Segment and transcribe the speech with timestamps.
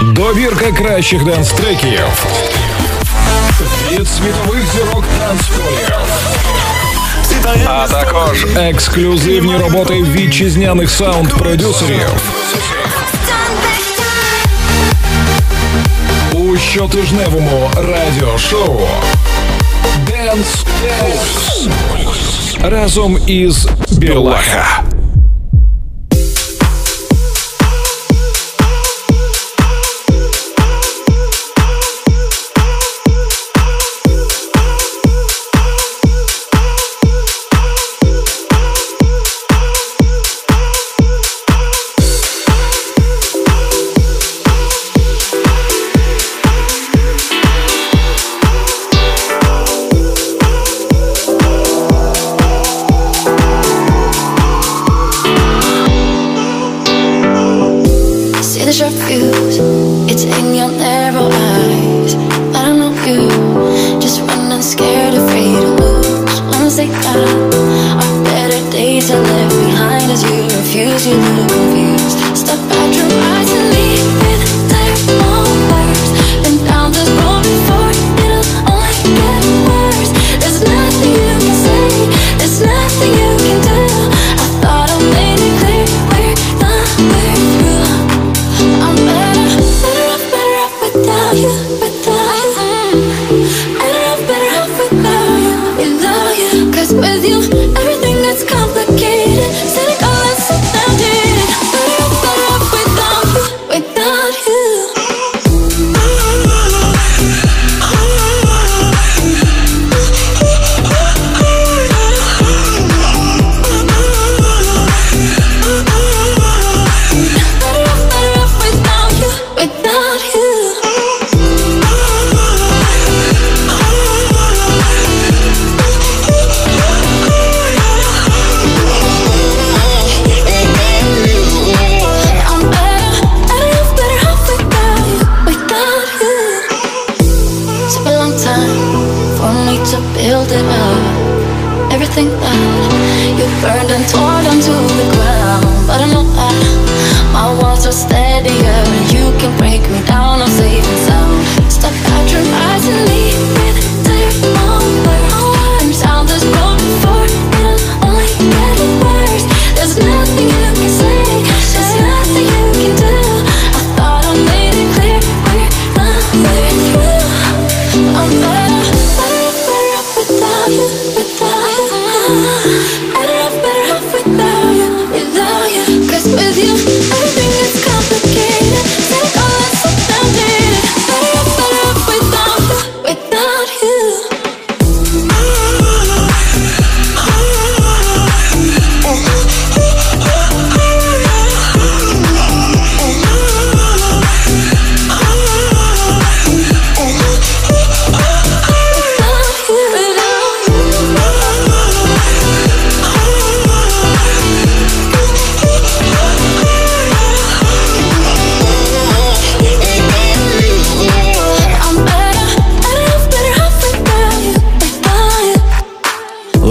[0.00, 2.00] Добірка кращих денс-треків
[3.92, 5.94] від світових зірок танцполів.
[7.66, 12.08] А також ексклюзивні роботи вітчизняних саунд-продюсерів.
[16.32, 18.80] У щотижневому радіошоу
[20.10, 21.70] Dance Pulse
[22.62, 24.82] разом із Білаха.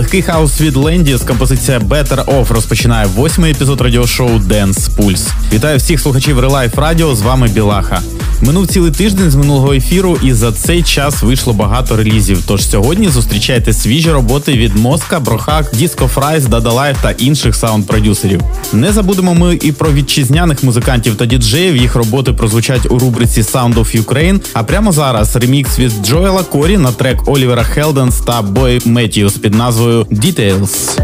[0.10, 5.30] Легкий хаос від Landis, композиція Better Off розпочинає восьмий епізод радіошоу Dance Pulse.
[5.54, 7.16] Вітаю всіх слухачів Релайф Радіо.
[7.16, 8.02] З вами Білаха.
[8.42, 12.44] Минув цілий тиждень з минулого ефіру, і за цей час вийшло багато релізів.
[12.48, 18.42] Тож сьогодні зустрічайте свіжі роботи від Moska, Brohug, Disco Fries, Dada та інших саунд-продюсерів.
[18.74, 21.78] Не забудемо ми і про вітчизняних музикантів та діджеїв.
[21.78, 24.40] Їх роботи прозвучать у рубриці Sound of Ukraine.
[24.54, 29.56] А прямо зараз ремікс від Джоела Корі на трек Олівера Хелденс та Boy Matthews під
[29.56, 31.00] назвою Details.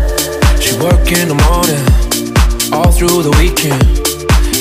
[0.60, 1.06] She work.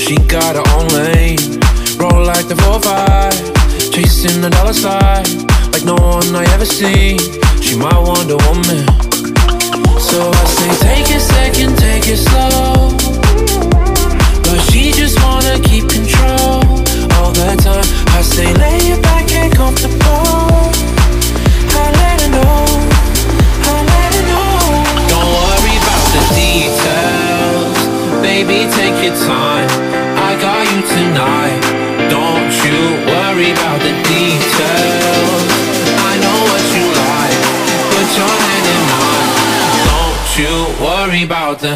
[0.03, 1.74] She got her own lane.
[2.05, 5.25] Roll like the 4-5 Chasing the dollar side
[5.73, 7.17] Like no one I ever seen
[7.65, 8.85] She my Wonder Woman.
[9.97, 12.93] So I say take it second, take it slow.
[14.45, 16.61] But she just wanna keep control
[17.17, 17.89] All the time.
[18.13, 20.69] I say lay it back and comfortable.
[21.81, 22.65] I let her know.
[23.65, 24.53] I let her know.
[25.09, 27.77] Don't worry about the details.
[28.21, 29.69] Baby, take your time.
[30.29, 31.74] I got you tonight
[32.11, 35.45] don't you worry about the details.
[36.11, 37.41] I know what you like.
[37.95, 39.31] Put your hand in mine.
[39.91, 40.55] Don't you
[40.85, 41.75] worry about the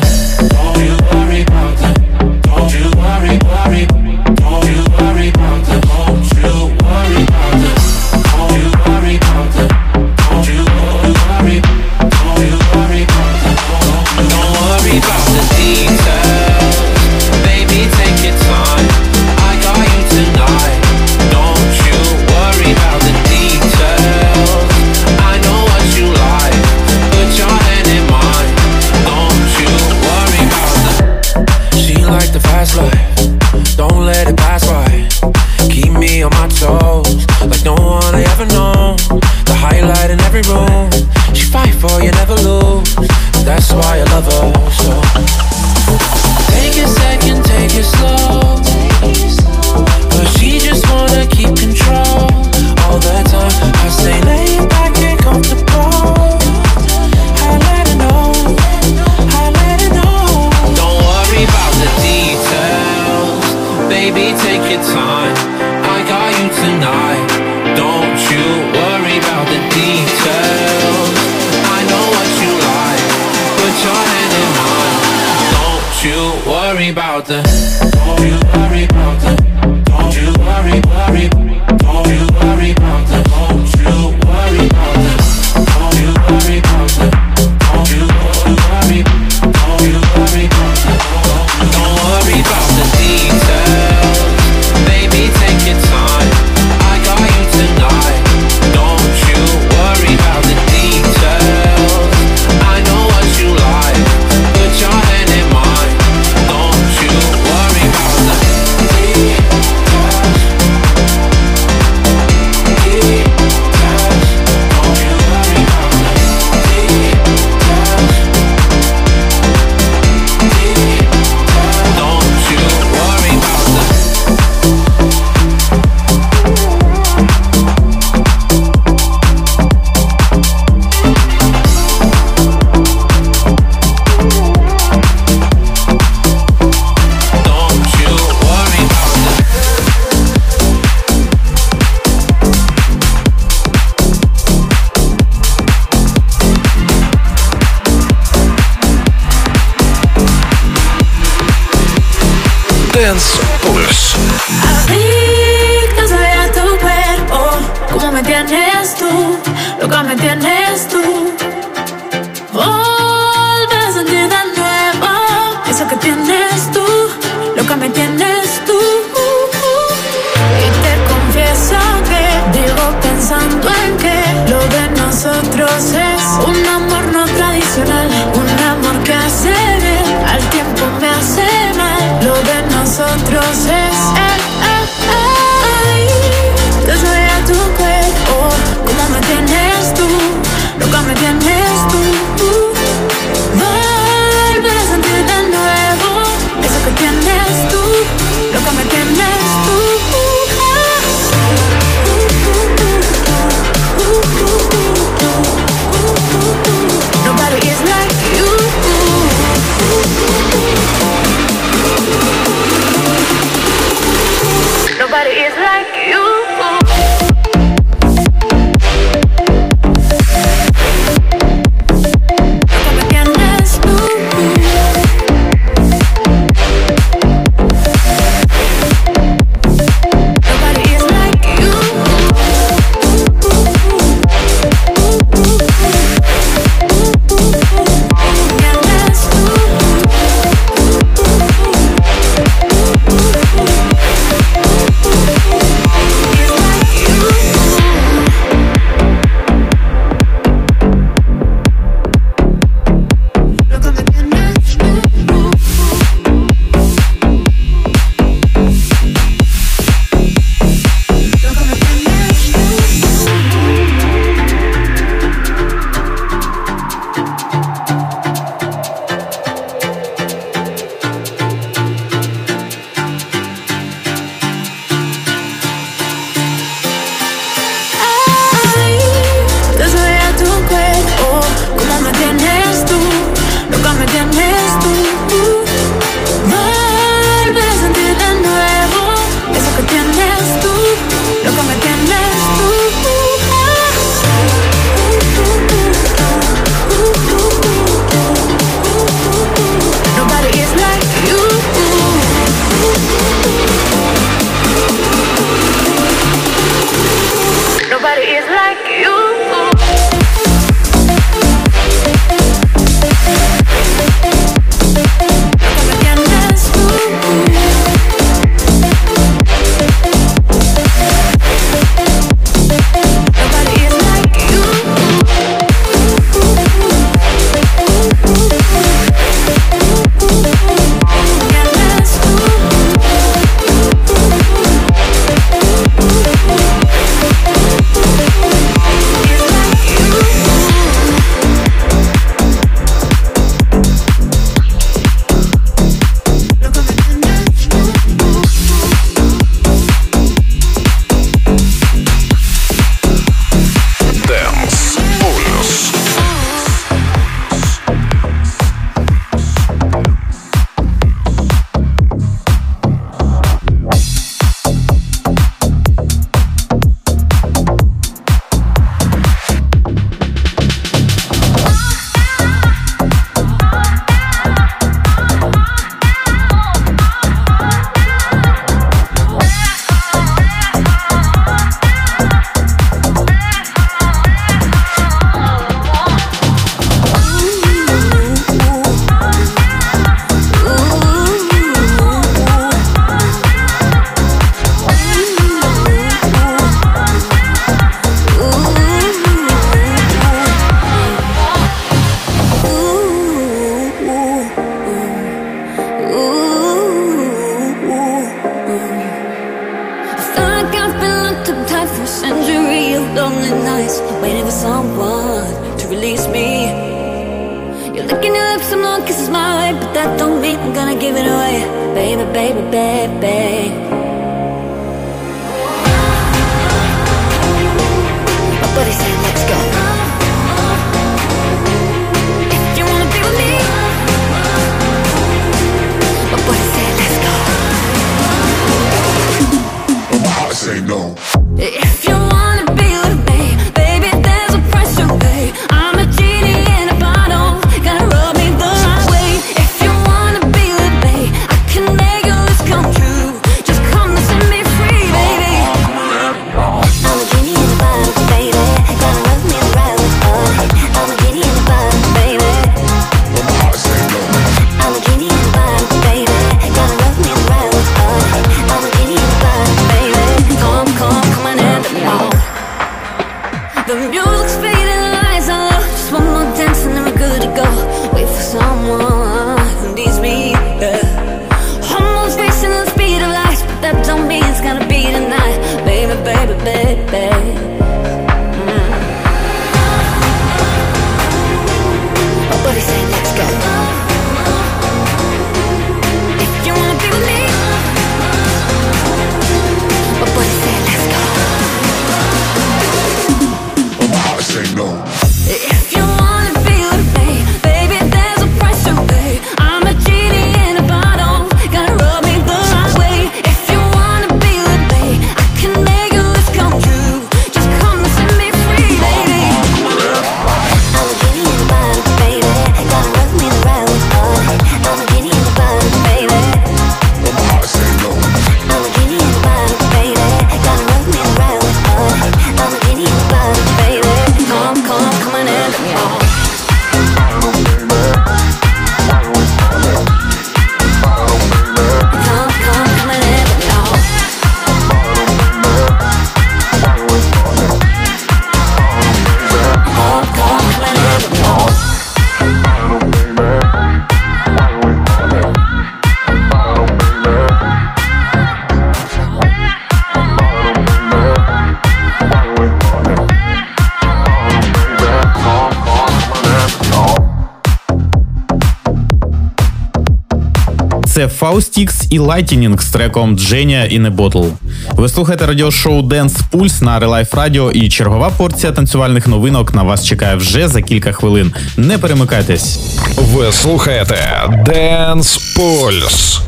[571.18, 574.44] це Faustix і Lightning з треком Дженя і Неботл.
[574.92, 580.06] Ви слухаєте радіошоу Dance Pulse на Relife Radio і чергова порція танцювальних новинок на вас
[580.06, 581.52] чекає вже за кілька хвилин.
[581.76, 582.78] Не перемикайтесь.
[583.16, 586.40] Ви слухаєте Dance Pulse.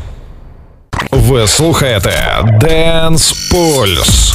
[1.10, 2.12] Ви слухаєте
[2.62, 4.34] Dance Pulse.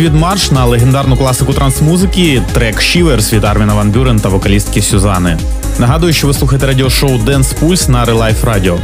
[0.00, 5.38] Від Марш на легендарну класику трансмузики, трек Shivers від Арміна Ван Бюрен та вокалістки Сюзани.
[5.78, 8.78] Нагадую, що ви слухаєте радіошоу Dance Pulse на Relife Radio.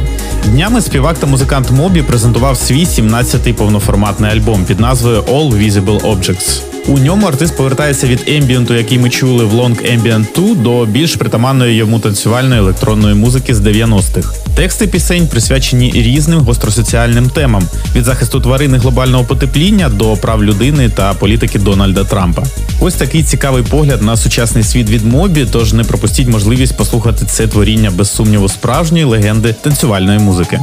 [0.45, 6.78] Днями співак та музикант Мобі презентував свій 17-й повноформатний альбом під назвою All Visible Objects.
[6.89, 11.15] У ньому артист повертається від ембієнту, який ми чули в Long Ambient 2, до більш
[11.15, 14.35] притаманної йому танцювальної електронної музики з 90-х.
[14.55, 17.63] Тексти пісень присвячені різним гостросоціальним темам
[17.95, 22.43] від захисту тварин і глобального потепління до прав людини та політики Дональда Трампа.
[22.79, 25.47] Ось такий цікавий погляд на сучасний світ від Мобі.
[25.51, 30.59] Тож не пропустіть можливість послухати це творіння без сумніву справжньої легенди танцювальної музики.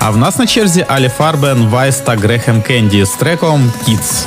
[0.00, 4.26] А в нас на черзі Alle Farben, Vize та Грехем Кенді з треком Kids.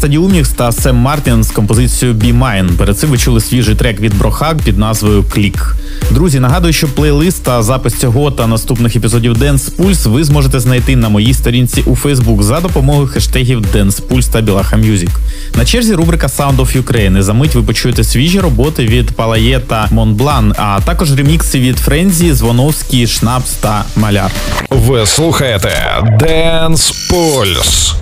[0.00, 2.76] Stadiumx та Сем Мартін з композицією Be Mine.
[2.76, 5.76] Перед цим ви чули свіжий трек від Brohug під назвою Click.
[6.10, 10.96] Друзі, нагадую, що плейлист та запис цього та наступних епізодів Dance Pulse ви зможете знайти
[10.96, 15.10] на моїй сторінці у Facebook за допомогою хештегів Dance Pulse та Білаха Music.
[15.54, 17.22] На черзі рубрика Sound of Ukraine.
[17.22, 22.32] За мить ви почуєте свіжі роботи від Палає та Монблан, а також ремікси від Френзі,
[22.32, 24.30] Звоновський, Шнапс та Маляр.
[24.70, 25.72] Ви слухаєте
[26.20, 27.94] Dance Pulse.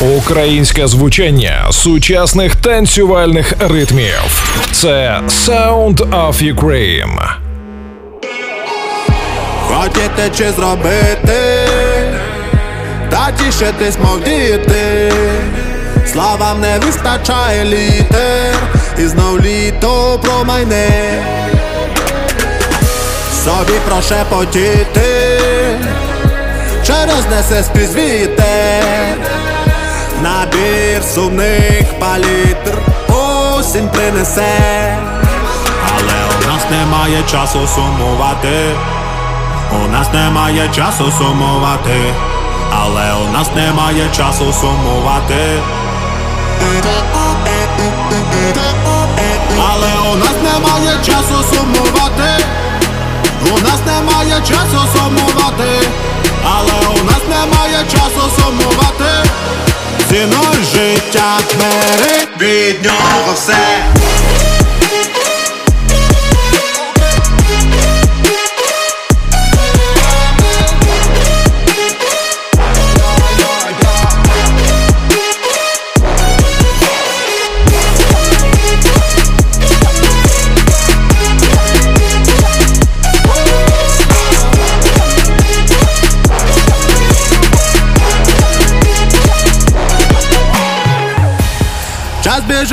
[0.00, 4.44] Українське звучання сучасних танцювальних ритмів.
[4.72, 7.30] Це Sound of Ukraine.
[9.68, 11.68] Хотіти чи зробити,
[13.10, 15.12] та тішитись мов діти.
[16.12, 18.54] Словам не вистачає літер,
[18.98, 20.88] і знов літо промайне.
[23.44, 25.15] Собі прошепотіти,
[27.16, 29.16] чи рознесе скрізь вітер.
[30.22, 34.98] Набір сумних палітр осінь принесе.
[35.96, 38.74] Але у нас немає часу сумувати.
[39.84, 42.14] У нас немає часу сумувати,
[42.72, 45.60] але у нас немає часу сумувати.
[49.58, 52.44] Але у нас немає часу сумувати.
[53.52, 55.88] У нас немає часу сумувати,
[56.54, 59.30] але у нас немає часу сумувати.
[60.08, 63.84] Ціною життя бери від нього все.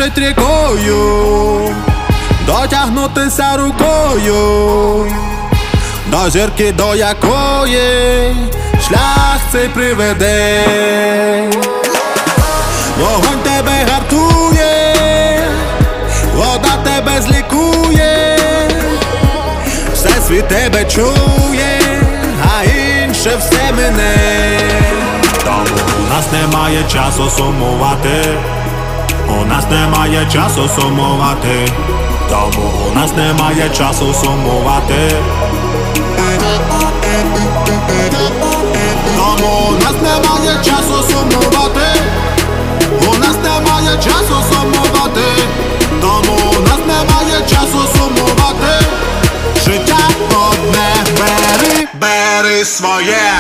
[0.03, 1.75] Біжить рікою,
[2.45, 5.05] дотягнутися рукою,
[6.07, 8.35] до зірки, до якої
[8.87, 10.63] шлях цей приведе.
[12.99, 14.95] Вогонь тебе гартує,
[16.35, 18.37] вода тебе злікує,
[19.93, 21.81] все світ тебе чує,
[22.43, 24.15] а інше все мене.
[25.43, 28.37] Тому у нас немає часу сумувати.
[29.41, 31.67] У нас немає часу сумувати,
[32.29, 35.11] тому у нас немає часу сумувати.
[39.17, 42.01] Тому у нас немає часу сумувати.
[43.07, 45.25] У нас немає часу сумувати.
[46.01, 48.85] Тому у нас немає часу сумувати.
[49.65, 49.97] Життя
[50.29, 53.31] одне бери, бери своє.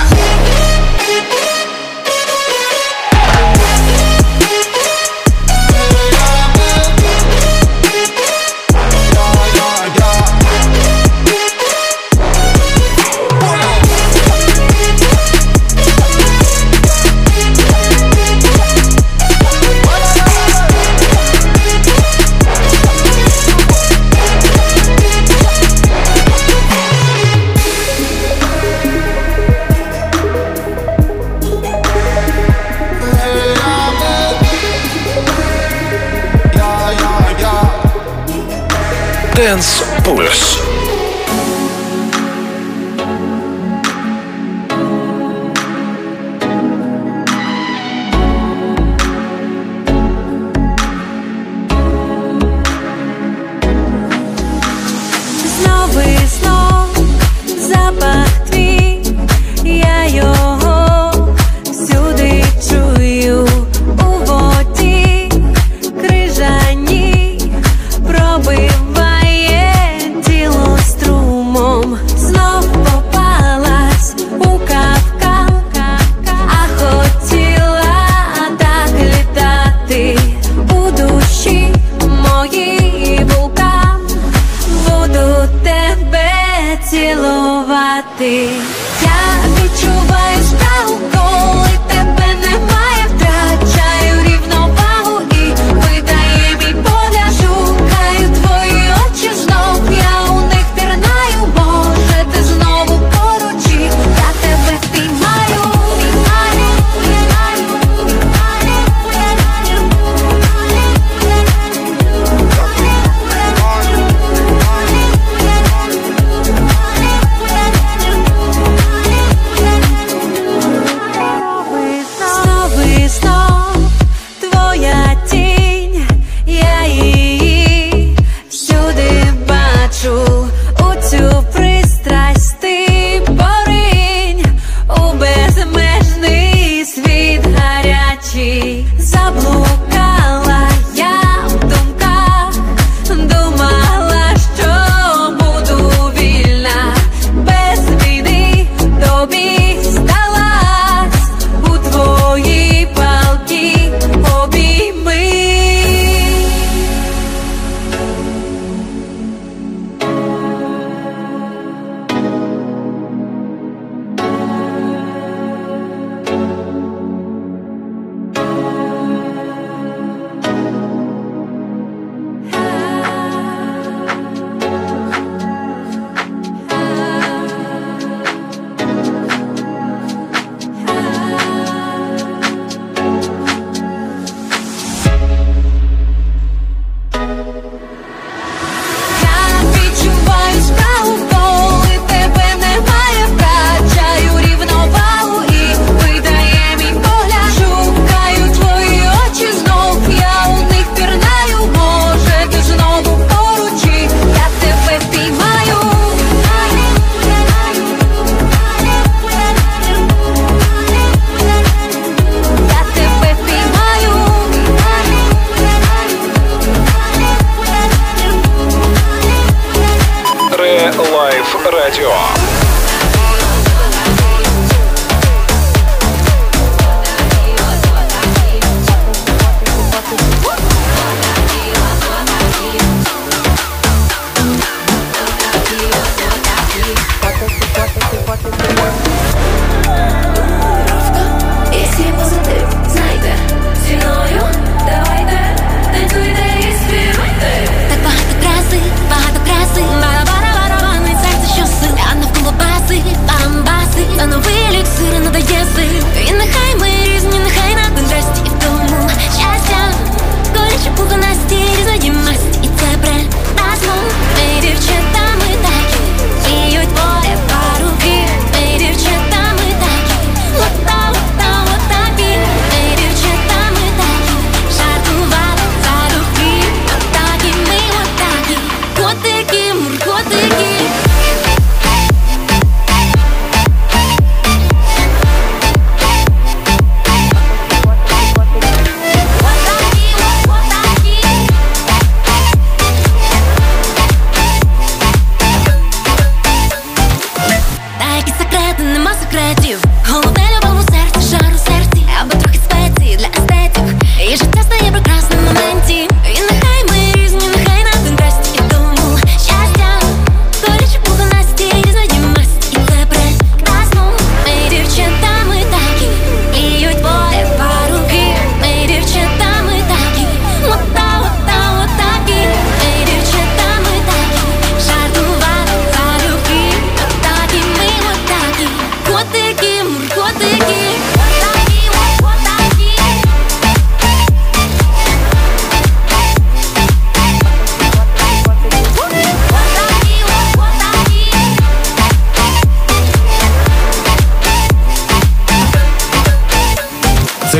[40.03, 40.52] Polis.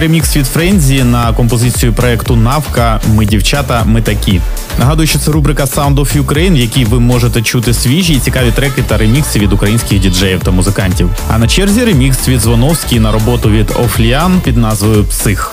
[0.04, 4.41] ремікс від Френзі на композицію проекту Навка Ми дівчата, ми такі.
[4.80, 8.51] Нагадую, що це рубрика Sound of Ukraine, в якій ви можете чути свіжі і цікаві
[8.51, 11.10] треки та ремікси від українських діджеїв та музикантів.
[11.30, 15.53] А на черзі ремікс від Звоновський на роботу від Офліан під назвою Псих.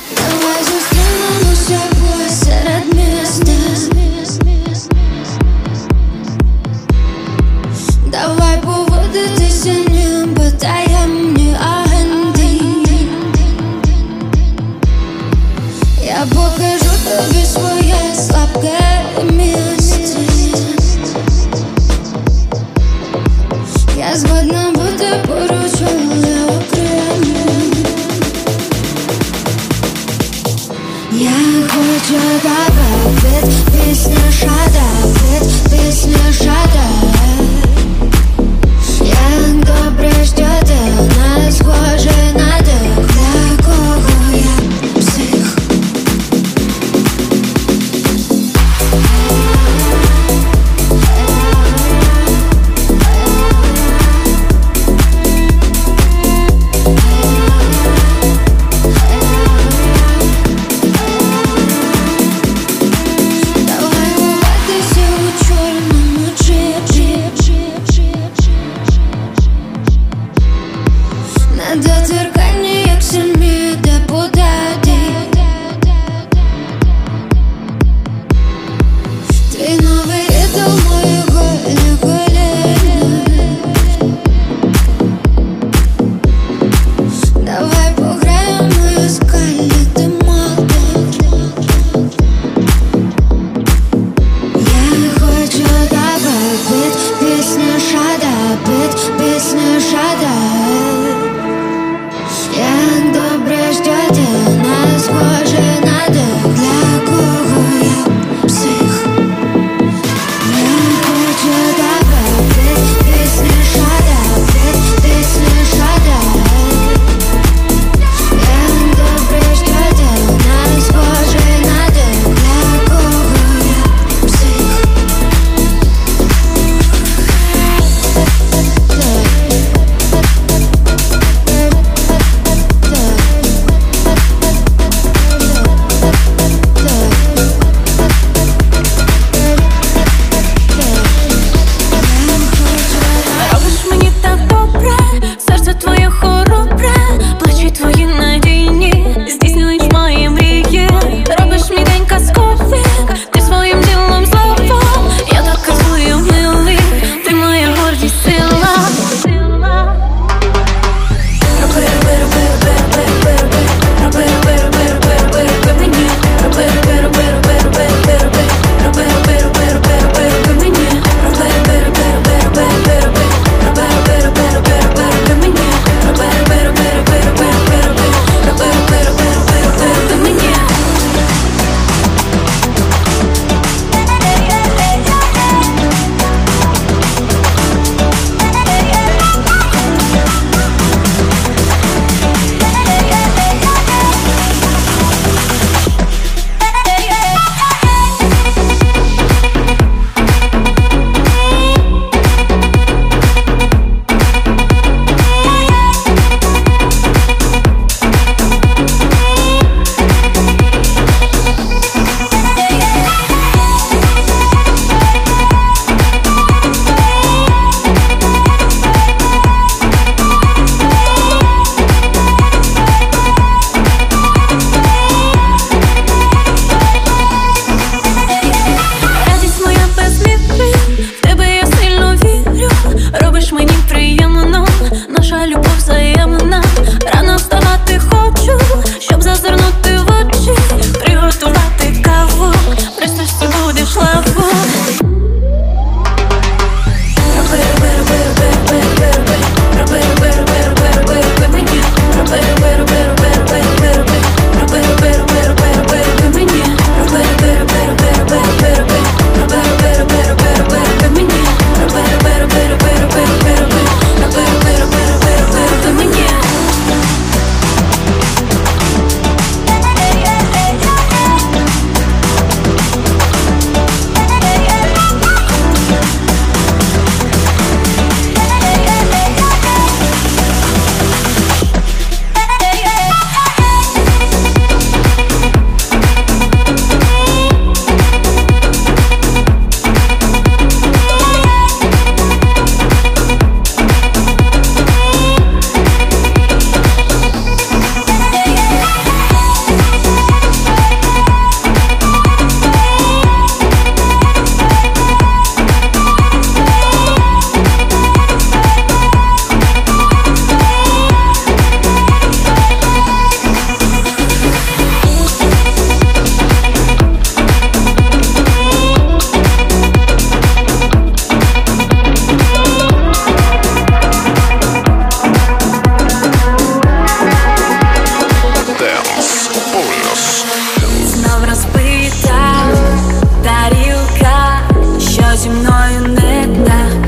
[335.90, 337.00] знаю не так.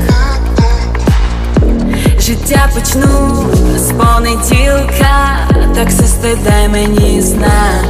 [2.21, 3.45] Життя почну
[3.77, 5.37] з понеділка,
[5.75, 7.85] таксисти дай мені знак,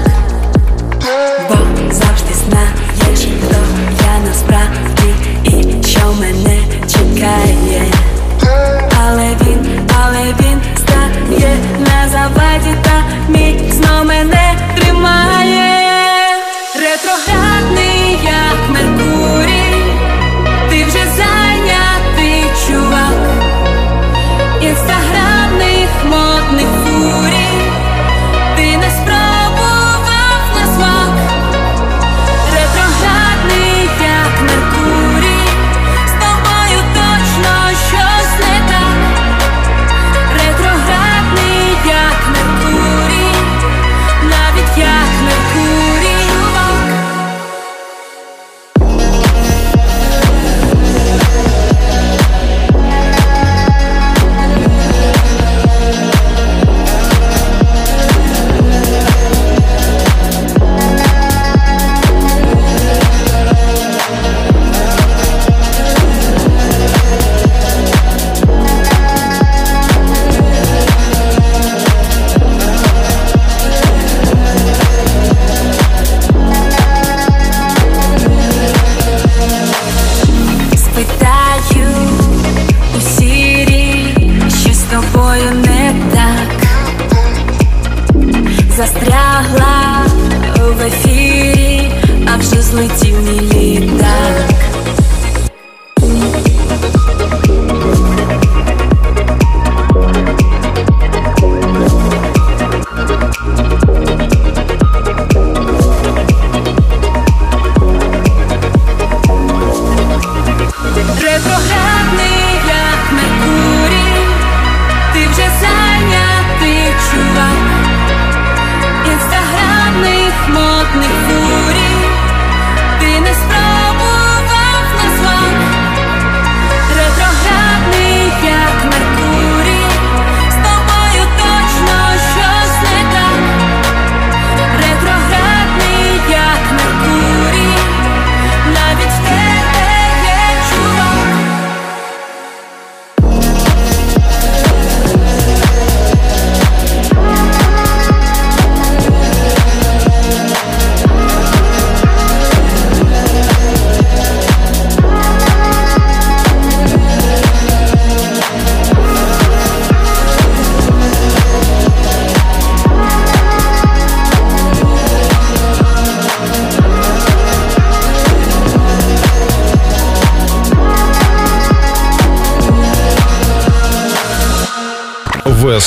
[1.49, 1.55] бо
[1.91, 3.57] завжди знаєш, хто
[4.05, 5.13] я насправді
[5.43, 7.85] і що мене чекає,
[9.05, 15.79] але він, але він стає на заваді, та міцно мене тримає,
[16.75, 18.52] ретроградний я.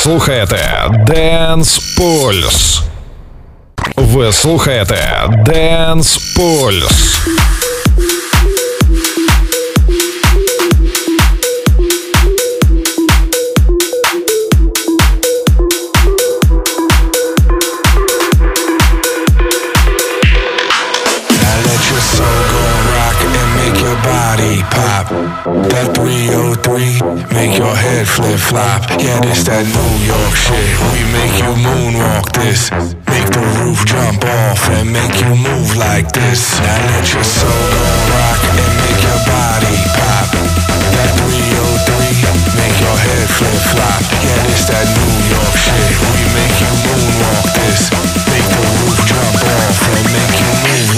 [0.06, 2.80] Слухаєте Dance Pulse.
[3.96, 7.35] Ви слухаєте Dance Pulse.
[29.06, 30.66] Yeah, this that New York shit.
[30.90, 32.74] We make you moonwalk this.
[33.06, 36.58] Make the roof jump off and make you move like this.
[36.58, 40.26] Now let your soul go rock and make your body pop.
[40.90, 44.02] That 303 make your head flip flop.
[44.26, 45.94] Yeah, this that New York shit.
[46.10, 47.86] We make you moonwalk this.
[48.26, 50.95] Make the roof jump off and make you move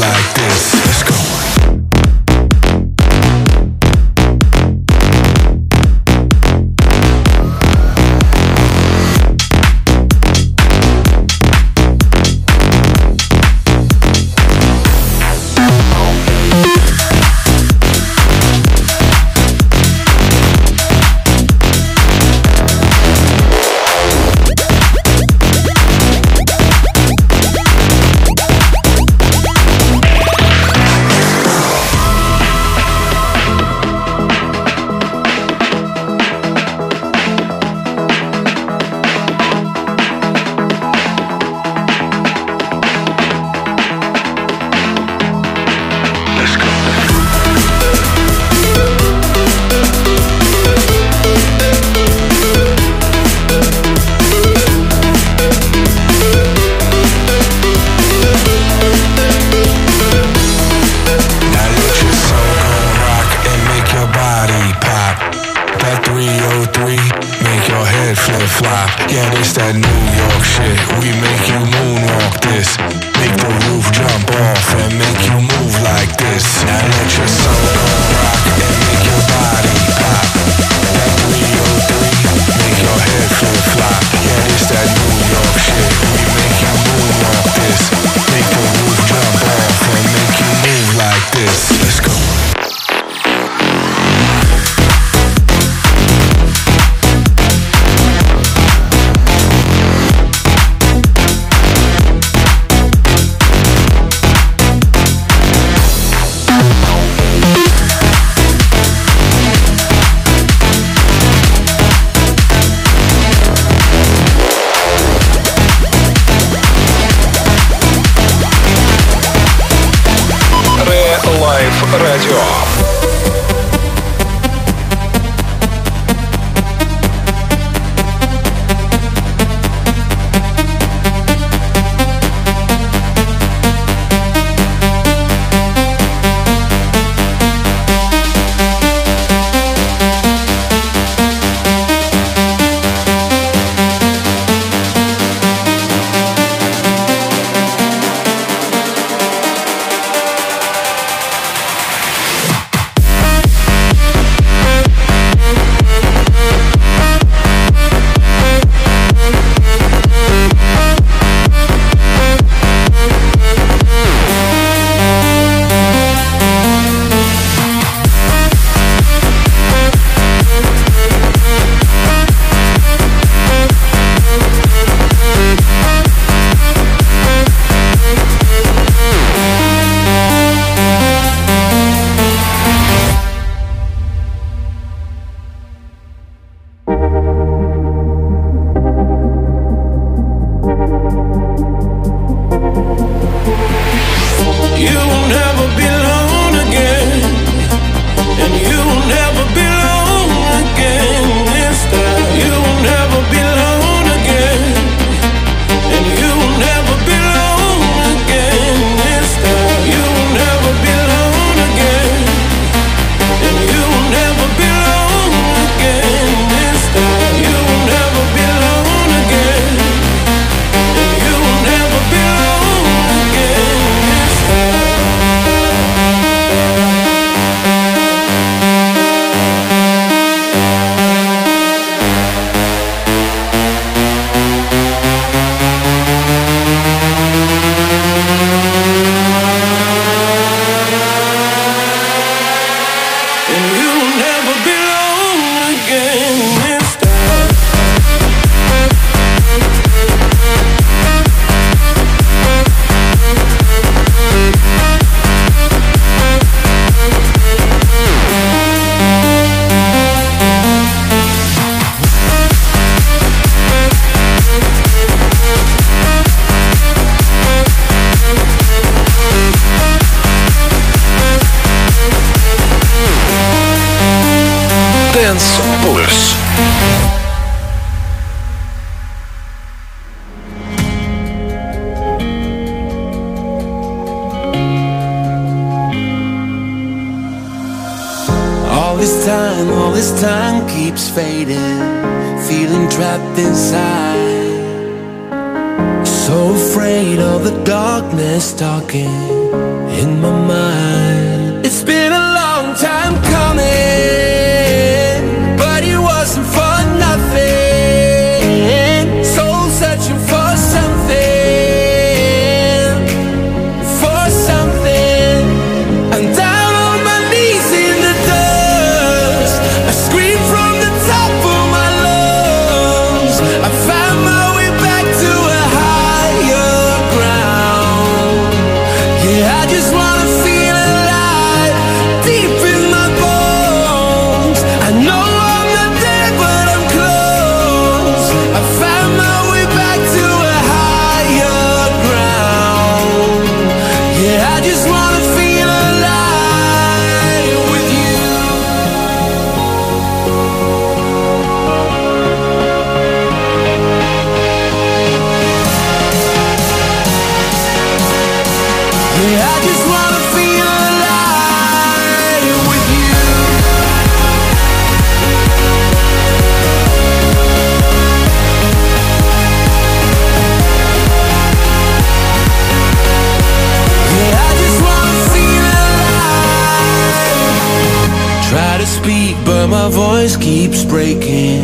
[380.49, 381.61] keeps breaking.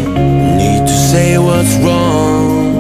[0.61, 2.75] Need to say what's wrong.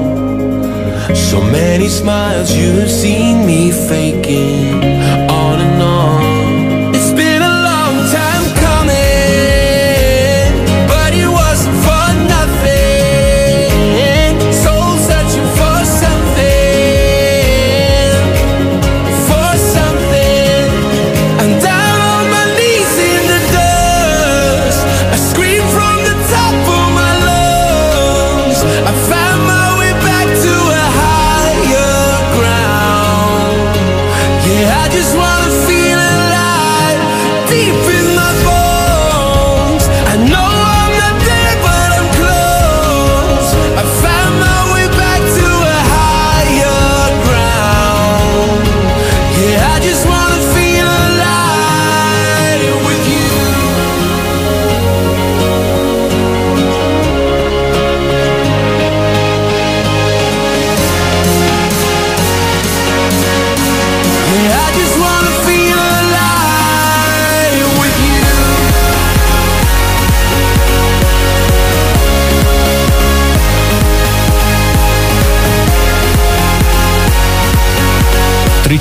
[1.14, 4.82] So many smiles you've seen me faking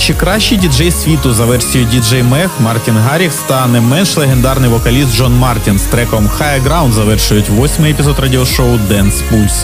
[0.03, 5.17] Тричі кращий діджей світу за версією DJ Mag Мартін Гаррікс та не менш легендарний вокаліст
[5.17, 9.63] Джон Мартін з треком Higher Ground завершують восьмий епізод радіошоу Dance Pulse.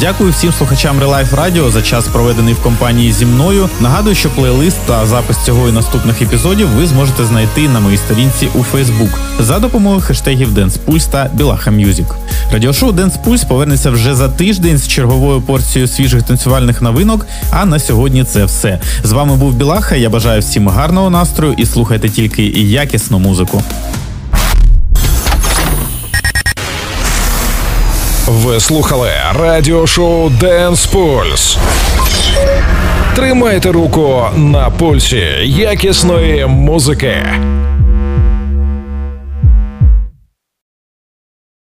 [0.00, 3.68] Дякую всім слухачам Релайф Радіо за час, проведений в компанії зі мною.
[3.80, 8.48] Нагадую, що плейлист та запис цього і наступних епізодів ви зможете знайти на моїй сторінці
[8.54, 9.10] у Facebook
[9.40, 12.06] за допомогою хештегів Dance Pulse та Білаха Music.
[12.52, 17.26] Радіошоу Dance Pulse повернеться вже за тиждень з черговою порцією свіжих танцювальних новинок.
[17.50, 18.80] А на сьогодні це все.
[19.04, 19.96] З вами був Білаха.
[19.96, 23.62] Я бажаю всім гарного настрою і слухайте тільки якісну музику.
[28.26, 31.58] Ви слухали радіошоу Dance Pulse.
[33.16, 37.16] Тримайте руку на пульсі якісної музики.